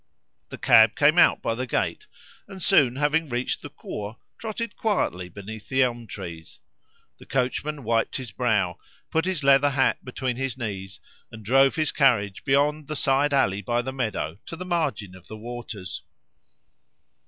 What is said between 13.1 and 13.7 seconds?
alley